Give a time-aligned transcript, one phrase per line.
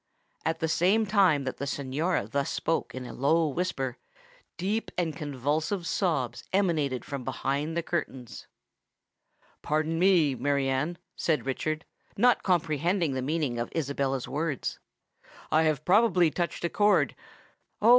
[0.45, 3.99] At the same time that the Signora thus spoke in a low whisper,
[4.57, 8.47] deep and convulsive sobs emanated from behind the curtains.
[9.61, 11.85] "Pardon me, Mary Anne," said Richard,
[12.17, 14.79] not comprehending the meaning of Isabella's words;
[15.51, 17.13] "I have probably touched a chord——"
[17.79, 17.89] "Oh!